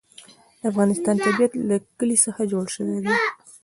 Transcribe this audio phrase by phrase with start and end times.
[0.59, 3.15] د افغانستان طبیعت له کلي څخه جوړ شوی دی.